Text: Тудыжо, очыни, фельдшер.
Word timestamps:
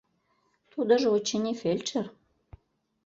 Тудыжо, 0.71 1.07
очыни, 1.17 1.53
фельдшер. 1.61 2.05